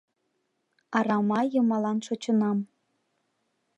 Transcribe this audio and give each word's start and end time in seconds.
Арама 0.97 1.39
йымалан 1.53 1.97
шочынам 2.05 2.57